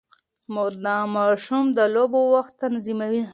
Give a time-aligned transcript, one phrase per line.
[0.53, 3.23] مور د ماشوم د لوبو وخت تنظیموي.